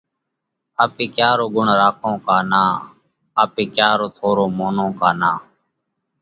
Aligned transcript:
آپي 0.83 1.05
ڪيا 1.17 1.29
رو 1.39 1.45
ڳڻ 1.55 1.67
راکونه 1.81 2.15
ڪا 2.27 2.37
نان؟ 2.51 2.73
آپي 3.43 3.63
ڪيا 3.75 3.89
رو 3.99 4.07
ٿورو 4.17 4.45
مونونه 4.57 4.85
ڪا 4.99 5.09
نان؟ 5.21 5.37